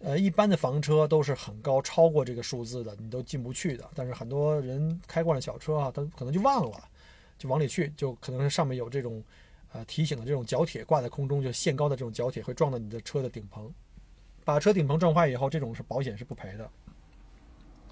[0.00, 3.88] 呃，一般的房车都是很高，超过这个数字的，你都进不去的。
[3.94, 6.88] 但是很多人开惯了小车啊，他可能就忘了，
[7.38, 9.22] 就往里去，就可能是上面有这种，
[9.72, 13.72] 呃，提醒的这种角铁挂在空中，就限高的这种角铁会撞到你的车的顶棚，
[14.44, 16.68] 把车顶棚撞坏以后，这种是保险是不赔的，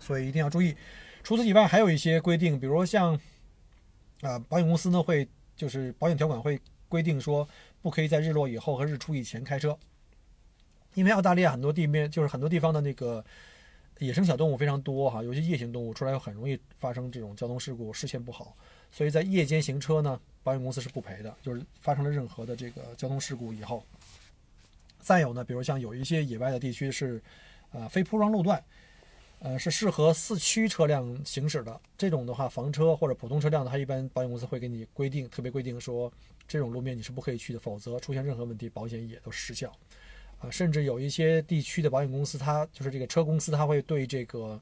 [0.01, 0.75] 所以一定要注意。
[1.23, 3.17] 除此以外，还有一些规定，比如像，
[4.23, 7.49] 啊，保险公司呢会就是保险条款会规定说，
[7.81, 9.79] 不可以在日落以后和日出以前开车。
[10.95, 13.25] 因为澳大利亚很多地面就是很多地方的那个
[13.99, 18.57] 野生小动物非常多哈，尤其夜行动物出来很容易发生这种交通事故，视线不好，
[18.91, 23.85] 所以在夜间行车呢，保险公司是不赔的，就是发生了任何的这个交通事故以后。
[24.99, 27.23] 再有呢，比如像有一些野外的地区是，
[27.73, 28.63] 呃，非铺装路段，
[29.43, 36.13] 呃，是适合四驱车辆行驶的，这种的话，房车或者普通车辆的，它一般保险公司会给你规定，特别规定说，
[36.47, 39.73] 这种路面你是不可以去的，否则出现任何问题，保险也都失效。
[40.41, 44.61] 啊，甚至有一些地区的保险公司，它就是这个车公司，它会对这个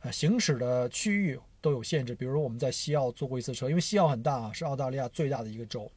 [0.00, 2.14] 呃行驶的区域都有限制。
[2.14, 5.90] 比如说我们在西澳坐过一次车，因为西澳很大啊，是澳大利亚最大的一个州，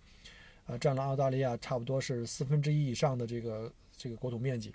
[0.66, 4.74] 啊，占了澳大利亚差不多是四分之一以上的这个这个国土面积。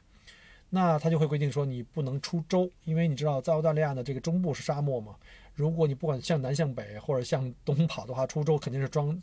[0.75, 5.15] 那他就会规定说，你不能出州，因为你知道，在澳大利亚的这个中部是沙漠嘛。
[5.55, 9.17] 如果你不管向南向北或者向东跑的话，出州肯定是装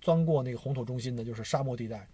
[0.00, 2.04] 钻过那个红土中心的，就是沙漠地带。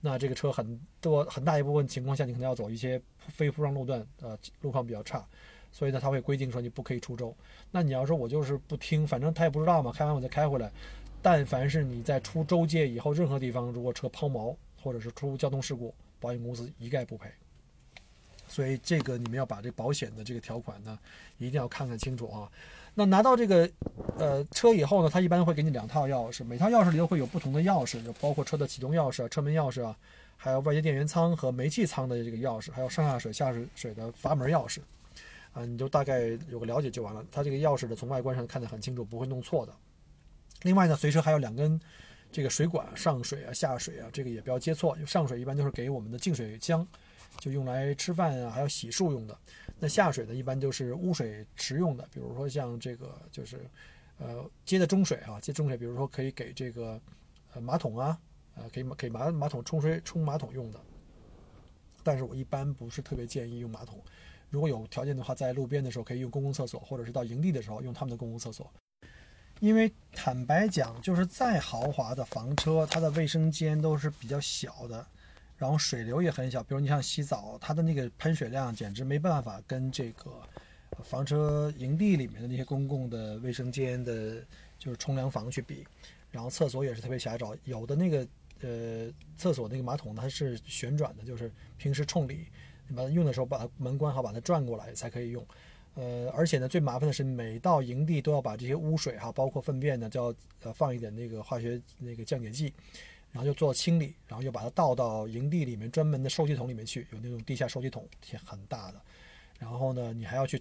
[0.00, 5.24] 那这个车很多很大一部分情况下，你可能要走一些非铺装路段，呃，路况比较差，
[5.70, 7.32] 所以呢，他会规定说你不可以出州。
[7.70, 10.68] 那你要说我就是不听，反正他也不知道嘛，开完我再开回来。
[11.22, 17.30] 但凡是你在出州界以后，任何地方如果车抛锚或者是出交通事故，保险公司一概不赔。
[18.48, 20.98] 所以这个你们要把这保险的这个条款呢，
[21.38, 22.50] 一定要看看清楚啊。
[22.94, 23.68] 那拿到这个
[24.18, 29.94] 呃车以后呢，它一般会给你两套钥匙，每套钥匙里头会有不同的钥匙，就包括车的启动钥匙啊、车门钥匙啊，
[30.36, 34.80] 还有外接电源仓和煤气仓的这个钥匙，还有上下水、下水水的阀门钥匙
[35.52, 37.22] 啊，你就大概有个了解就完了。
[37.30, 39.72] 它这个钥匙的从外观上看得很清楚，不会弄错的。
[40.62, 41.78] 另外呢，随车还有两根
[42.32, 44.96] 这个水管，上水啊、下水啊，这个也不要接错。
[45.04, 46.86] 上水一般就是给我们的净水箱。
[47.38, 49.38] 就用来吃饭啊，还有洗漱用的。
[49.78, 53.68] 那下水呢，一般就是污水池用的，比如说像这个就是，
[54.18, 57.00] 呃，接的中水啊，接中水，比如说可以给这个
[57.52, 58.18] 呃马桶啊，
[58.54, 60.80] 呃，可以给马马桶冲水冲马桶用的。
[62.02, 64.02] 但是我一般不是特别建议用马桶。
[64.48, 68.72] 如果有条件的话，在路边的时候可以用公共厕所，或者是到营地的时候用他们的公共厕所。
[69.60, 75.04] 因为坦白讲，就是再豪华的房车，它的卫生间都是比较小的。
[75.56, 80.42] 然后水流也很小，比如你像洗澡，它的那个喷水量简直没办法跟这个
[81.02, 84.44] 房车营地里面的那些公共的卫生间的，
[84.78, 85.86] 就是冲凉房去比。
[86.30, 88.26] 然后厕所也是特别狭窄，有的那个
[88.60, 92.48] 呃厕所那个马桶它是旋转的，就是平时冲里，
[92.86, 95.46] 你把它用的时候把它门关好，把它转过来才可以用。
[95.94, 102.74] 呃，而且呢，最麻烦的是每到营地都要把这些污水哈，包括粪便呢，就要呃放一点那个化学那个降解剂。
[103.36, 109.00] 然后就做清理，然后又把它倒到营地里面专门的收集桶里面去，有那种地下收集桶，挺很大的。
[109.58, 110.58] 然后呢，你还要去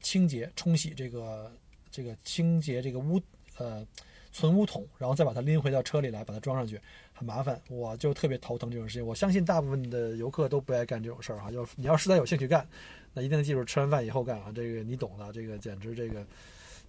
[0.00, 1.50] 清洁、冲洗这个
[1.90, 3.18] 这个清洁这个污
[3.56, 3.82] 呃
[4.30, 6.78] 存污桶，然后再把它拎回到车里来，把它装上去，
[7.14, 7.58] 很麻烦。
[7.70, 9.06] 我就特别头疼这种事情。
[9.06, 11.50] 我相信大部分的游客都不爱干这种事儿哈。
[11.50, 12.68] 要你要实在有兴趣干，
[13.14, 14.52] 那一定记住吃完饭以后干啊。
[14.54, 16.22] 这个你懂的，这个简直这个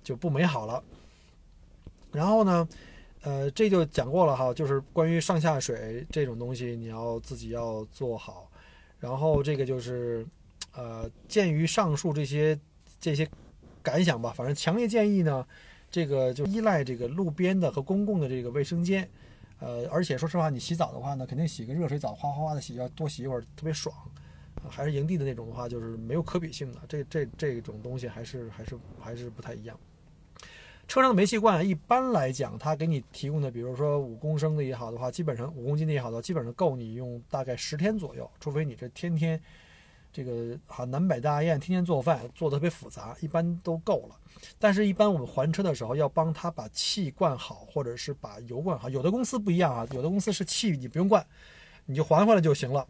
[0.03, 0.83] 就不美好了。
[2.11, 2.67] 然后呢？
[3.21, 8.49] 呃，这就讲过了哈，就是关于上下水这种东西，你要自己要做好。
[8.99, 10.25] 然后这个就是，
[10.73, 12.57] 呃，鉴于上述这些
[12.99, 13.27] 这些
[13.81, 15.45] 感想吧，反正强烈建议呢，
[15.91, 19.09] 这个就依赖这个路边的和公共的这个卫生间。
[19.59, 23.93] 呃，而且说实话，你洗澡的话呢，肯定洗个热水澡，哗哗哗的洗，要多洗一会儿，特别爽。
[24.69, 26.79] 还是营地的那种的话，就是没有可比性的。
[26.87, 29.77] 这这这种东西还是还是还是不太一样。
[30.89, 38.27] 车上的煤气罐一般来讲，它给你提供的，比如说五公升的也好的话，基本上五公斤的也好的，基本上够你用大概十天左右。
[38.39, 39.39] 除非你这天天
[40.11, 44.15] 这个哈南北大雁，天天做饭做的特别复杂，一般都够了。
[44.57, 48.89] 但是，一般我们还车的时候要帮他把气灌好，或者是把油灌好。
[48.89, 51.23] 有的公司不一样啊，有的公司是气你不用灌，
[51.85, 52.83] 你就还回来就行了。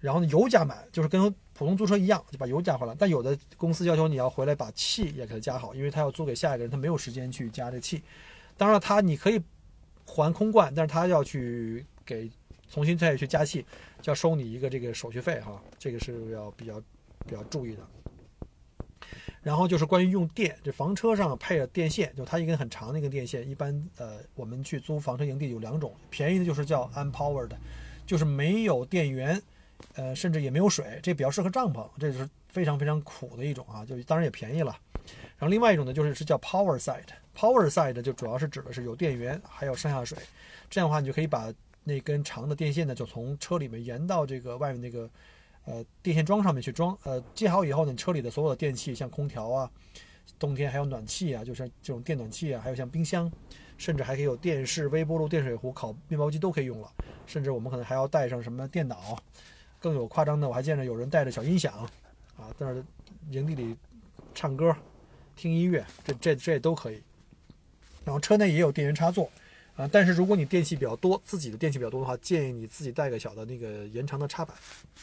[0.00, 2.94] 然后呢，油加满，就是跟普通租车一样，就把油加回来。
[2.96, 8.00] 但有的公司要求你要回来把气也给它加好，因为他要租给下一个人，他没有时间去加这气。
[8.56, 9.42] 当然，他你可以
[10.04, 12.30] 还空罐，但是他要去给
[12.70, 13.66] 重新再去加气，
[14.00, 16.80] 就要收你一个这个手续费哈，这个是要比较
[17.26, 17.84] 比较注意的。
[19.42, 27.50] 然后就是关于用电，这房车上配了电线，就它一根很长的一根电线，一般呃我们去租房车营地有两种，便宜的就是叫 unpowered，
[28.06, 29.42] 就是没有电源。
[29.94, 34.76] 呃，甚至也没有水，这比较适合帐篷，这是非常非常苦的一种啊，就当然也便宜了。
[35.38, 40.18] 然后另外一种呢，就是是叫 power side，power side 就主要是指的是有电源，还有上下水。
[40.68, 41.52] 这样的话，你就可以把
[41.84, 45.08] 那根长的电线呢，就从车里面延到这个外面那个
[45.64, 46.96] 呃电线桩上面去装。
[47.04, 49.70] 呃，接好以后呢，车里的所有的电器，像空调啊，
[50.38, 53.30] 冬天还有暖气啊，就是这种电暖气啊，还有像冰箱，
[53.78, 56.92] 甚至还可以有电视、微波炉、电水壶、烤面包机都可以用了。
[57.26, 59.16] 甚至我们可能还要带上什么电脑。
[59.78, 61.72] 更有夸张的，我还见着有人带着小音响，
[62.36, 62.82] 啊，在那
[63.30, 63.76] 营地里
[64.34, 64.74] 唱歌、
[65.36, 67.02] 听音乐，这这这都可以。
[68.04, 69.30] 然后车内也有电源插座，
[69.76, 74.56] 啊，但是如果你电器比较多，自己的电器比较多的话，建议你自己带个小的那个延长的插板，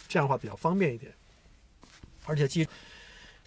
[0.08, 1.14] 这样的话比较方便一点。
[2.26, 2.68] 而且记，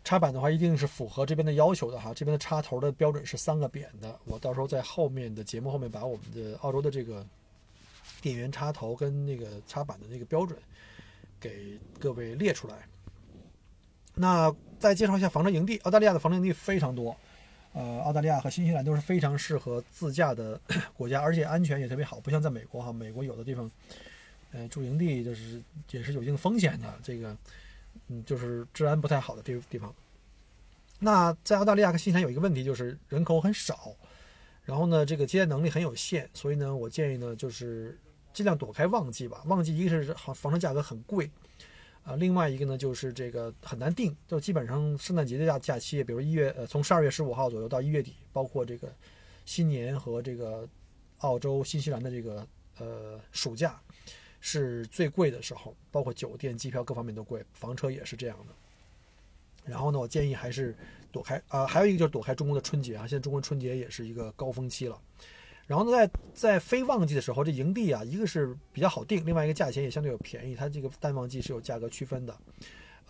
[0.04, 4.16] 插板的话一定是符合这边的要求的哈，这边的插头的标准是三个扁的。
[4.24, 7.26] 我到时候在后面的节目后面把我们的澳洲的这个
[8.22, 10.56] 电源插头跟那个插板的那个标准。
[11.40, 12.88] 给各位列出来。
[14.14, 17.16] 那再介绍一下房车营地，澳大利亚的房车营地非常多，
[17.72, 20.60] 呃，澳大利亚和新西兰都是非常适合自驾的
[20.96, 23.70] 国家，而且安全也特别好，不像在美国哈，美国有的地方，
[24.52, 27.36] 呃，住营地就是也是有一定风险的，这个，
[28.08, 29.94] 嗯，就是治安不太好的地地方。
[31.00, 33.94] 那在澳大利亚和新西兰有一个问题，就是人口很少，
[34.64, 37.96] 然后呢，这个接待能力很有限，所以呢，我建议呢，就是
[38.38, 39.42] 尽量躲开旺季吧。
[39.46, 41.28] 旺季一个是房房车价格很贵。
[42.04, 48.94] 啊，另外一个呢，就是这个很难定，就基本上圣诞节的假假期，比如一月，呃，从十二月十五号左右到一月底，包括这个
[49.44, 50.66] 新年和这个
[51.18, 52.46] 澳洲、新西兰的这个
[52.78, 53.78] 呃暑假，
[54.40, 58.54] 是最贵的时候，包括酒店、机票各方面都贵，房车也是这样的。
[59.64, 60.74] 然后呢，我建议还是
[61.10, 64.98] 躲开啊，还有一个就是躲开中国的春节啊，现在中国春节也是一个高峰期了。
[65.68, 70.54] 然后呢，在在非旺季的时候，这营地啊，一个是比较好定，另外一个价钱也相对有便宜。
[70.54, 72.34] 它这个淡旺季是有价格区分的，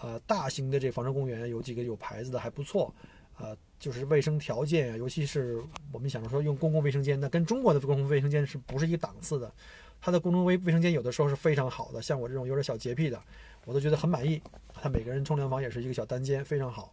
[0.01, 2.93] 呃，大型的这房车公园有几个有牌子的还不错，
[3.39, 9.53] 呃，就是卫生条件啊，尤其是我们想着说用公共卫生间，那跟中国的公共卫生间是不是一个档次的？
[10.01, 13.23] 它的公共卫卫生间有的时候是非常好的，像我这种有点小洁癖的，
[13.67, 14.43] 我都觉得很满意。
[14.75, 16.93] 它每个人冲凉房也是一个小单间，非常好。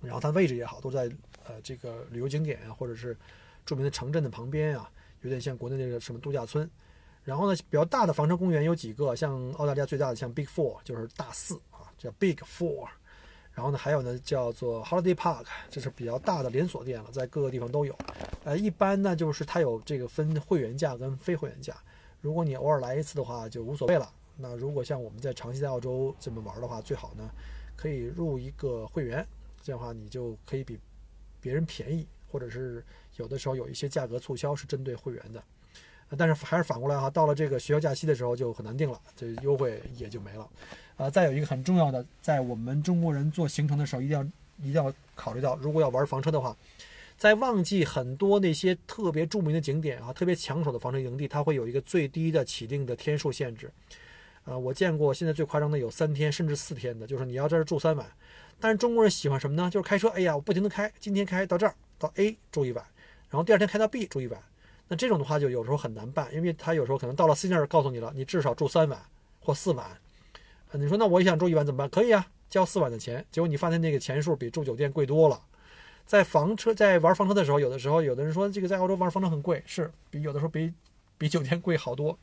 [0.00, 1.10] 然后它位置也好，都在
[1.48, 3.16] 呃这个旅游景点啊，或者是。
[3.64, 6.68] 著名的城镇的旁边啊，有点像国内那个什么度假村。
[7.24, 12.88] 然后呢，比较大的房车公园有几个，像澳大利亚最大的像 Big Four，就是大四啊，叫 Big Four。
[13.54, 17.96] 然后呢，还有呢叫做 Holiday Park，这是比较大的连锁店了，在各个地方都有。
[18.42, 21.76] 呃，一般呢就是它有这个分会员价跟非会员价。
[22.20, 24.12] 如果你偶尔来一次的话，就无所谓了。
[24.36, 27.30] 那如果像我们在长期在澳洲这么玩的话，最好呢
[27.76, 29.24] 可以入一个会员，
[29.62, 30.76] 这样的话你就可以比
[31.40, 32.84] 别人便宜，或者是。
[33.16, 35.42] 有的时候有一些价格促销是针对会员的，
[36.16, 40.48] 但是还是反过来哈，到了这个学校假期的时候就很难定了，这优惠也就没了。
[40.96, 44.24] 啊，再有一个很重要的，在我们中国人做行程的时候，一定要
[44.58, 46.56] 一定要考虑到，如果要玩房车的话，
[47.16, 53.70] 在旺季很多那些特别著名的景点啊，特别抢手的房车营地，它会有一个最低的起定的天数限制。
[54.44, 58.06] 呃，我见过现在最夸张的有三天甚至四天的，就是你要在这住三晚。
[58.60, 59.70] 但是中国人喜欢什么呢？
[59.70, 62.84] 就是开车，哎呀，我不停的开，今天开到这儿到 A 住一晚。
[63.32, 64.38] 然后第二天开到 B 住一晚，
[64.88, 69.00] 那这种的话就有时候很难办，因为他有时候可能到了 C 那儿告诉你了，你至少住三晚
[69.40, 69.86] 或四晚。
[70.72, 71.88] 你说那我也想住一晚怎么办？
[71.88, 73.24] 可以啊，交四晚的钱。
[73.30, 75.40] 结果你发现那个钱数比住酒店贵多了。
[76.04, 80.70] 在房车在玩房车的时候，有的时候有的人说这个在澳洲玩房车很贵，是比有的时候比
[81.16, 82.18] 比酒店贵好多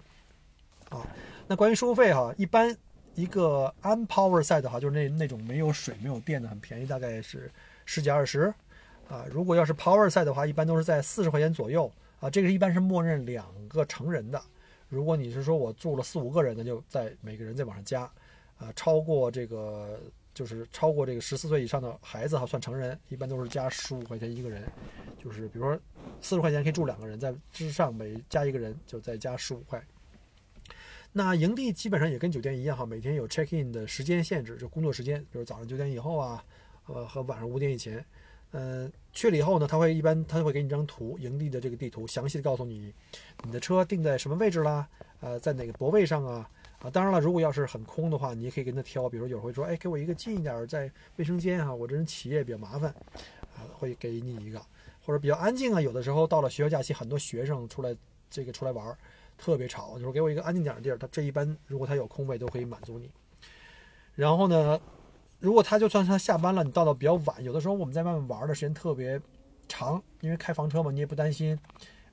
[0.90, 1.08] 啊。
[1.48, 2.78] 那关于收费哈，一般
[3.16, 7.52] 一个 unpower side 哈，就是那那种没有水没有电的很便宜，大概是
[7.86, 8.54] 十几二十。
[9.10, 12.30] 啊，如果要是 Power 赛的话，一般都是在四十块钱左右啊。
[12.30, 14.40] 这个一般是默认两个成人的。
[14.88, 18.02] 如果你是说我住了四五个人，那就在每个人再往上加。
[18.60, 20.00] 啊，超过这个
[20.32, 24.64] 就是超过这个十四岁以上的孩子哈，算成人，一般都是加十五块钱一个人。
[25.18, 25.76] 就是比如说
[26.22, 29.84] 四十块钱可以住两个人，在之上每加一个人就再加十五块。
[31.12, 36.44] 那营地基本上也跟酒店一样哈，每天有 check in 的时间限制，就工作时间，比如早上九点以后啊，
[36.86, 38.06] 呃和晚上五点以前。
[38.52, 38.90] 呃，
[39.20, 42.94] 去了以后呢，他会一般他会给你一张图，营地的这个地图，详细的告诉你，
[43.44, 44.88] 你的车定在什么位置啦，
[45.20, 46.50] 呃，在哪个泊位上啊，
[46.82, 52.96] 啊，当然了，如果要是很空的话，你也可以跟他挑，比如有人会说，哎，给我一个近一点，在卫生间啊，我这人起夜比较麻烦，
[53.58, 54.62] 啊，会给你一个，
[55.06, 57.94] 或者比较安静啊，有的时候到了学校假期，很多学生出来
[58.30, 58.98] 这个出来玩，
[59.38, 63.12] 特别吵，就说给我一个安静点的地儿，他这一般如果他有空位都可以满足你，
[64.16, 64.80] 然后呢？
[65.40, 69.20] 如果他就算他下班了，你到的比较晚，有的时候我们在外面玩的时间特别
[69.68, 71.58] 长，因为开房车嘛，你也不担心，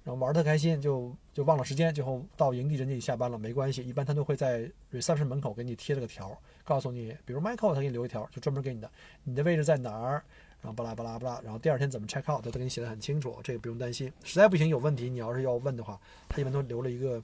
[0.05, 8.89] 然后玩特开心，就就忘了时间，最后到营地人家也下班了，没关系，一般他都会在 reception 门口给你贴了个条，告诉你，比如 Michael 他给你留一条，就专门给你的，
[9.25, 10.23] 你的位置在哪儿，
[10.61, 14.13] 然后巴拉巴拉巴拉，然后第二天怎么 check out，他都给你写的很清楚，这个不用担心。
[14.23, 15.99] 实在不行有问题，你要是要问的话，
[16.29, 17.21] 他一般都留了一个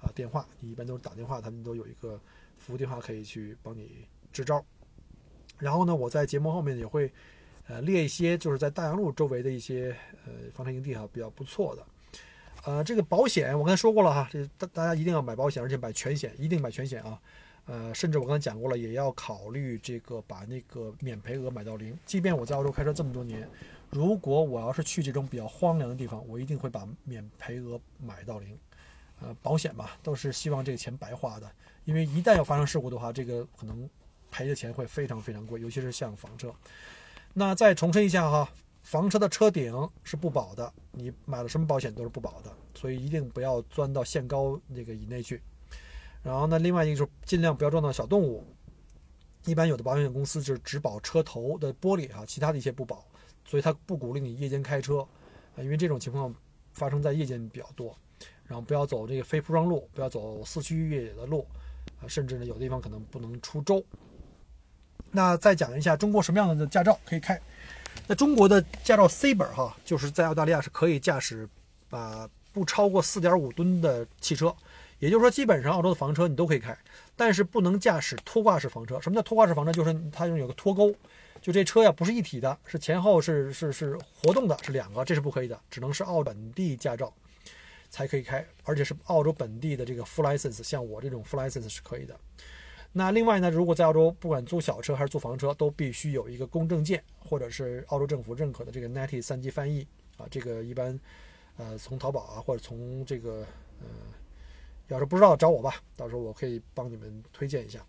[0.00, 2.18] 啊电话，你一般都是打电话，他们都有一个
[2.58, 4.64] 服务电话可以去帮你支招。
[5.58, 7.10] 然后呢，我在节目后面也会，
[7.68, 9.96] 呃，列一些就是在大洋路周围的一些
[10.26, 11.86] 呃房车营地哈，比较不错的。
[12.64, 17.20] 呃，这个保险我刚才说过了哈，这大大家一定要买保险，而且买全险，一定买全险啊。
[17.66, 21.96] 呃，甚至我刚才讲过了，也要考虑这个把那个免赔额买到零。
[22.04, 23.48] 即便我在澳洲开车这么多年，
[23.90, 28.58] 如果我要是去这种比较荒凉的地方，我一定会把免赔额买到零。
[29.20, 31.50] 呃，保险嘛，都是希望这个钱白花的，
[31.84, 33.88] 因为一旦要发生事故的话，这个可能。
[34.34, 36.52] 赔的钱会非常非常贵，尤其是像房车。
[37.32, 38.50] 那再重申一下哈，
[38.82, 39.72] 房车的车顶
[40.02, 45.40] 是不保的，你买了什么保险都是不保的，所以一定不要钻到限高那个以内去。
[46.20, 48.44] 然后呢，另外一个就是尽量不要撞到小动物。
[49.46, 53.06] 一般有的保险公司就是只保车头的玻璃啊，其他的一些不保，
[53.44, 55.06] 所以他不鼓励你夜间开车
[55.54, 56.34] 啊，因为这种情况
[56.72, 57.96] 发生在夜间比较多。
[58.46, 61.46] 然后不要走这个非铺装路，不要走四驱越野的路
[62.00, 63.84] 啊，甚至呢有的地方可能不能出州。
[65.16, 67.40] 那再讲一下中国什么样的驾照可以开？
[68.08, 71.48] 那中国的驾照 C 本哈，就是在澳大利亚是可以驾驶
[71.90, 74.52] 啊不超过四点五吨的汽车，
[74.98, 76.76] 也就是说基本上澳洲的房车你都可以开。
[77.14, 79.00] 但是不能驾驶拖挂式房车。
[79.00, 79.72] 什么叫拖挂式房车？
[79.72, 80.92] 就是它用有个拖钩，
[81.40, 87.14] 就这车呀不是一体的，是前后是是是活动的，是两个，这是不可以的，只能是澳本地驾照
[87.88, 92.18] 才可以开，而且是澳洲本地的这个 full license，像我这种 full license 是可以的。
[92.94, 99.86] 那另外呢，如果在澳洲不管租小车还是租房车，都必须有一个公证件，或者是澳洲政府认可的这个 NATI 三级翻译
[100.16, 100.98] 啊，这个一般
[101.58, 103.44] 呃从淘宝啊或者从这个
[103.80, 103.86] 呃。
[104.88, 107.80] 要是不知道找我吧，到时候我可以帮你们推荐一下。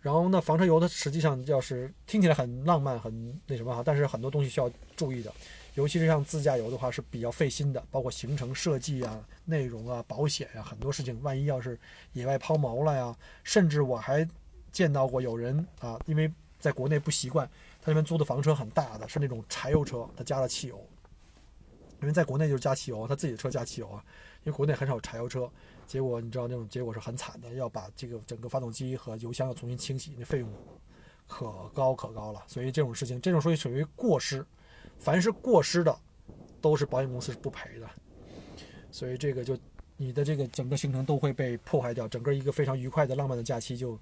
[0.00, 5.30] 然后呢，房车游它实际上要是听起来很浪漫，很那什么哈，但是很多东西需要注意的，
[5.74, 11.22] 尤其是像自驾游的话是比较费心的，包括行程设计啊、内容啊、保险呀，很多事情。
[11.22, 11.78] 万一要是
[12.14, 14.26] 野外抛锚了呀，甚至我还
[14.72, 17.46] 见到过有人啊，因为在国内不习惯，
[17.80, 20.80] 他那边租的房车很大的，是那种柴油车，他加了汽油。
[22.00, 24.02] 因为在国内就是加汽油，他自己的车加汽油啊，
[24.44, 25.50] 因为国内很少柴油车。
[25.86, 30.48] 结果你知道那种结果是很惨的，要把这个整个发动机和油箱要重新清洗，那费用
[31.26, 32.40] 可高可高了。
[32.46, 34.46] 所以这种事情，这种属于属于过失，
[34.98, 35.94] 凡是过失的，
[36.60, 37.90] 都是保险公司是不赔的。
[38.92, 39.58] 所以这个就
[39.96, 43.98] 你的这个整个行程都会被破坏掉，整个一个非常愉快的浪漫的假期就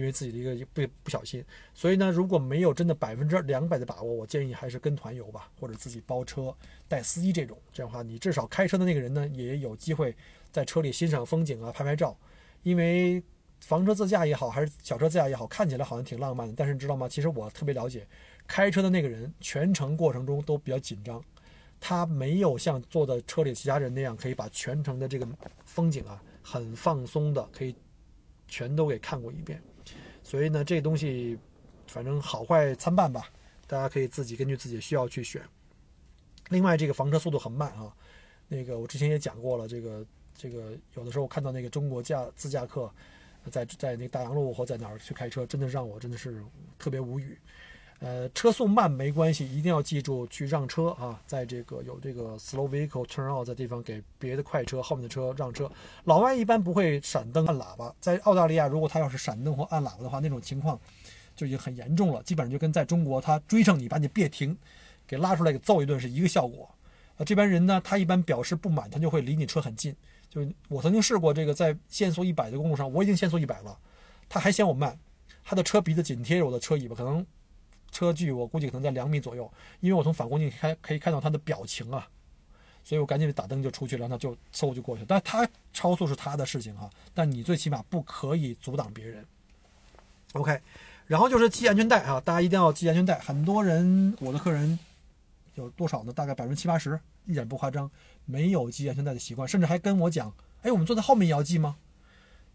[0.00, 1.44] 因为自己的一个不不小心。
[1.74, 6.54] 所以呢，如果没有真的百分之两百的把握，我建议还是跟团游吧，或者自己包车
[6.88, 7.56] 带司机这种。
[7.72, 10.16] 这样的话，你至少开车的那个人呢，也有机会。
[10.50, 12.18] 在车里欣赏风景啊，拍拍照，
[12.64, 13.22] 因为
[13.60, 16.54] 房车自驾也好，还是小车自驾也好，看起来好像挺浪漫的。
[16.56, 17.08] 但是你知道吗？
[17.08, 18.04] 其实我特别了解，
[18.48, 21.22] 开车的那个人全程过程中都比较紧张，
[21.78, 25.28] 他没有像坐在车里其他人那样可以把全程的这个
[25.64, 27.72] 风景啊很放松的可以
[28.48, 29.62] 全都给看过一遍。
[30.30, 31.36] 所以呢，这东西
[31.88, 33.28] 反正好坏参半吧，
[33.66, 35.42] 大家可以自己根据自己的需要去选。
[36.50, 37.92] 另外，这个房车速度很慢啊，
[38.46, 40.06] 那个我之前也讲过了，这个。
[40.32, 42.90] 这个有的时候看到那个中国驾自驾客，
[43.50, 46.42] 在在那个大洋路或在哪儿去开车，真的让我真的是
[46.78, 47.36] 特别无语。
[48.00, 55.70] 呃，车速慢没关系，一定要记住去让车啊，在这个有这个 slow vehicle turn out 在地方给别的快车后面的车让车。
[56.04, 60.80] 老外一般不会闪灯按喇叭，在澳大利亚如果他要是闪灯或按喇叭的话，那种情况
[61.36, 64.56] 就已经很严重了，基本上就跟在中国他追上你把你别停，
[65.06, 66.66] 给拉出来给揍一顿是一个效果。
[67.18, 69.94] 啊，这边人呢，他一般表示不满，他就会离你车很近。
[70.30, 70.40] 就
[70.70, 73.78] 我曾经试过这个，在限速一百的公路上，我已经限速一百了，
[74.26, 74.98] 他还嫌我慢，
[75.44, 77.26] 他的车鼻子紧贴着我的车尾巴，可能
[77.90, 82.08] 车距我估计可能在两米左右，因为我从反光镜开可以看到他的表情啊，
[82.84, 85.06] 所以我赶紧打灯就出去了，他就嗖就过去了。
[85.08, 89.24] 但他超速是他的事情哈，但你最起码不可以阻挡别人。
[90.34, 90.60] OK，
[91.06, 93.18] 然后就是系安全带啊，大家一定要系安全带。
[93.18, 94.78] 很多人我的客人
[95.56, 96.12] 有多少呢？
[96.12, 97.90] 大概百分之七八十，一点不夸张。
[98.26, 100.32] 没有系安全带的习惯，甚至还跟我讲
[100.62, 101.76] ：“哎，我们坐在后面也要系吗？”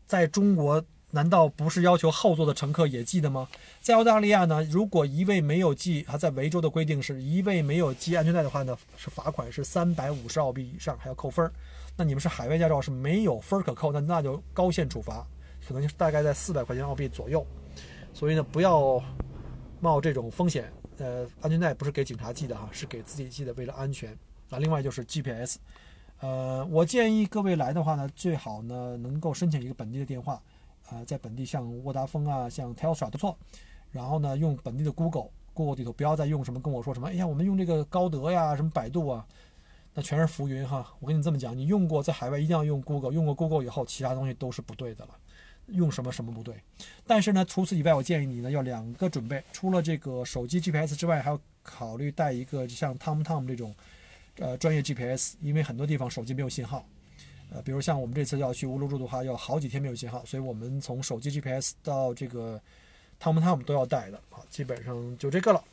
[0.07, 0.81] 在中国，
[1.15, 3.47] 难道不是要求后座的乘客也系的吗？
[3.79, 11.53] 在澳大利亚呢，如果一位没有系，他在维州的规定是一位没有系安全带的话呢，是罚款是三百五十澳币以上，还要扣分儿。
[11.95, 15.25] 那你们是海外驾照是没有分儿可扣，那那就高限处罚，
[15.65, 17.47] 可能就大概在四百块钱澳币左右。
[18.13, 19.01] 所以呢，不要
[19.79, 20.69] 冒这种风险。
[20.97, 24.11] 呃，安全带不是给警察系的哈，是给自己系的，为了安全。
[24.49, 25.57] 啊，另外就是 GPS，
[26.19, 30.41] 呃，我建议各位来的话呢，最好呢能够申请一个本地的电话，
[30.89, 33.37] 呃，在本地像沃达丰啊，像 Telstra 都错，
[33.91, 39.25] 然后呢用本地的 Google，Google 地图，不要再用什么跟我说什么，哎呀，我们用这个高德呀，什么百度啊，
[39.93, 40.93] 那全是浮云哈。
[40.99, 45.11] 我跟你这么讲，你用过在海外一定要用 Google，用过 Google 以后，其他东西都是不对的了，
[45.67, 46.55] 用什么什么不对。
[47.07, 53.73] 但是呢，除此以外，我建议你呢要两个准备，除了这个手机 GPS 之外，还要考虑带一个像 TomTom 这种。
[54.37, 56.85] 呃，专业 GPS，因为很多地方手机没有信号，
[57.55, 62.61] 呃，比如像我们这次要去乌鲁鲁的话，要好几天没有信号，所以我们从手机 GPS 到这个
[63.17, 65.63] TomTom 都要带的啊，基本上就这个了。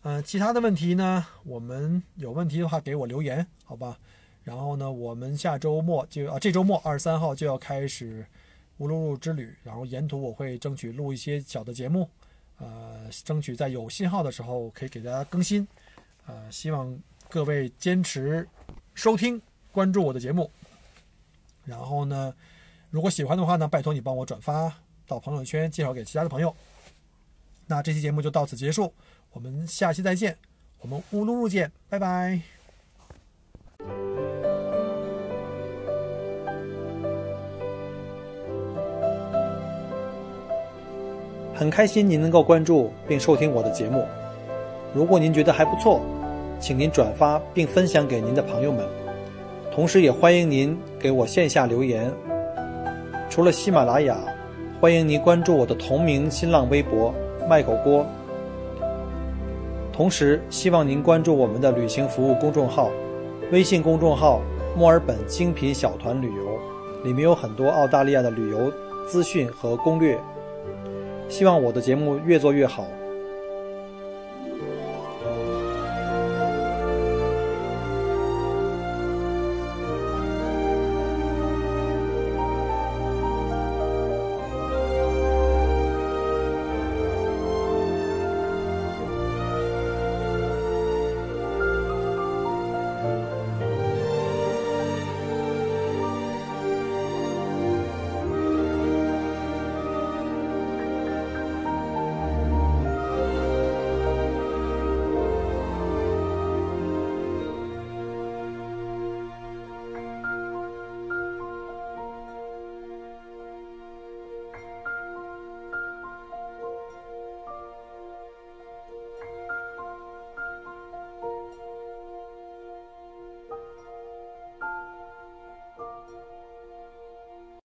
[0.00, 3.98] 呃，其他的问题呢，我们有问题的话给我留言，好吧？
[4.44, 8.24] 然后呢，我们下周末就啊，这周末二十三号就要开始
[8.78, 12.08] 乌鲁鲁之旅，然后沿途我会争取录一些小的节目，
[12.56, 15.68] 呃，争取在有信号的时候可以给大家更新，
[16.24, 16.98] 呃，希望。
[17.28, 18.48] 各位坚持
[18.94, 19.42] 收听、
[19.76, 20.50] 关注我的节目，
[21.66, 22.32] 然后呢，
[22.88, 24.72] 如果喜欢的话呢，拜托你帮我转发
[25.06, 26.56] 到朋友圈，介绍给其他的朋友。
[27.66, 28.90] 那这期节目就到此结束，
[29.32, 30.34] 我们下期再见，
[30.80, 32.40] 我们乌鲁鲁见，拜拜。
[41.54, 44.08] 很开心您能够关注并收听我的节目。
[44.94, 46.00] 如果您觉得还不错，
[46.58, 49.05] 请您转发并分享给您的朋友们。
[49.76, 52.10] 同时，也欢迎您给我线下留言。
[53.28, 54.16] 除了喜马拉雅，
[54.80, 57.12] 欢迎您关注我的同名新浪微博
[57.46, 58.06] “卖狗锅”。
[59.92, 62.90] 同时，希望您关注我们的旅行服务公众号，
[63.52, 64.40] 微信公众号
[64.74, 66.58] “墨尔本精品小团旅游”，
[67.04, 68.72] 里面有很多澳大利亚的旅游
[69.06, 70.18] 资讯和攻略。
[71.28, 72.86] 希望我的节目越做越好。